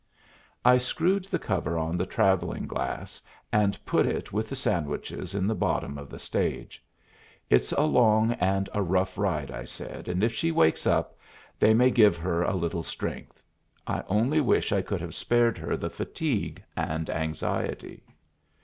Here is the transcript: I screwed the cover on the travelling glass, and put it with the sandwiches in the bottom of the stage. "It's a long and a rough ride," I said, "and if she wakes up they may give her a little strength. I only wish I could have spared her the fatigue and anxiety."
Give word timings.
I 0.65 0.79
screwed 0.79 1.25
the 1.25 1.37
cover 1.37 1.77
on 1.77 1.95
the 1.95 2.07
travelling 2.07 2.65
glass, 2.65 3.21
and 3.53 3.77
put 3.85 4.07
it 4.07 4.33
with 4.33 4.49
the 4.49 4.55
sandwiches 4.55 5.35
in 5.35 5.45
the 5.45 5.53
bottom 5.53 5.99
of 5.99 6.09
the 6.09 6.17
stage. 6.17 6.83
"It's 7.51 7.71
a 7.73 7.83
long 7.83 8.31
and 8.39 8.67
a 8.73 8.81
rough 8.81 9.15
ride," 9.15 9.51
I 9.51 9.63
said, 9.63 10.07
"and 10.07 10.23
if 10.23 10.33
she 10.33 10.51
wakes 10.51 10.87
up 10.87 11.19
they 11.59 11.75
may 11.75 11.91
give 11.91 12.17
her 12.17 12.41
a 12.41 12.55
little 12.55 12.81
strength. 12.81 13.43
I 13.85 14.01
only 14.07 14.41
wish 14.41 14.71
I 14.71 14.81
could 14.81 15.01
have 15.01 15.13
spared 15.13 15.59
her 15.59 15.77
the 15.77 15.91
fatigue 15.91 16.63
and 16.75 17.07
anxiety." 17.07 18.01